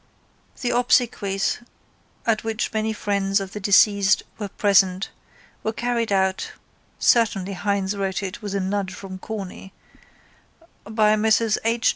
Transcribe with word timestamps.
The 0.61 0.71
obsequies, 0.71 1.59
at 2.25 2.43
which 2.43 2.73
many 2.73 2.91
friends 2.91 3.39
of 3.39 3.53
the 3.53 3.59
deceased 3.59 4.23
were 4.39 4.47
present, 4.47 5.11
were 5.61 5.73
carried 5.73 6.09
out_ 6.09 6.47
(certainly 6.97 7.53
Hynes 7.53 7.95
wrote 7.95 8.23
it 8.23 8.41
with 8.41 8.55
a 8.55 8.59
nudge 8.59 8.95
from 8.95 9.19
Corny) 9.19 9.73
_by 10.87 11.19
Messrs 11.19 11.59
H. 11.63 11.89